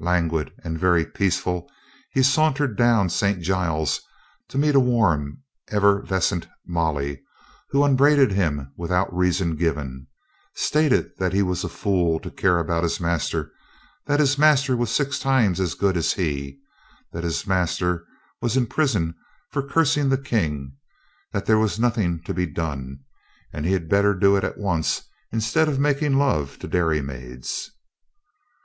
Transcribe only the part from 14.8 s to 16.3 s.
six times as good as